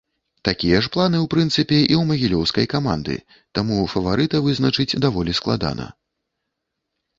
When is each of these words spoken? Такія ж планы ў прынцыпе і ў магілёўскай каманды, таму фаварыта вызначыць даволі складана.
Такія 0.47 0.77
ж 0.85 0.89
планы 0.95 1.17
ў 1.23 1.25
прынцыпе 1.33 1.77
і 1.79 1.97
ў 1.99 2.13
магілёўскай 2.13 2.65
каманды, 2.73 3.19
таму 3.59 3.77
фаварыта 3.93 4.43
вызначыць 4.49 4.99
даволі 5.09 5.39
складана. 5.43 5.89